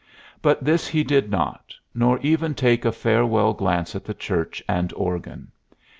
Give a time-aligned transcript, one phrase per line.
[0.41, 4.91] But this he did not, nor even take a farewell glance at the church and
[4.93, 5.51] organ.